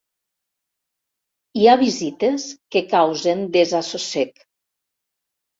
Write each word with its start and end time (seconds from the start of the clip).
Hi 1.59 1.67
ha 1.67 1.75
visites 1.83 2.47
que 2.77 2.83
causen 2.95 3.47
desassossec. 3.59 4.43